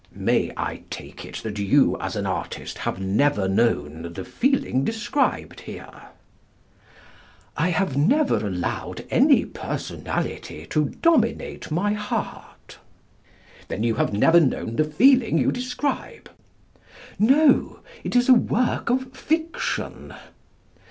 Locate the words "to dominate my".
10.71-11.93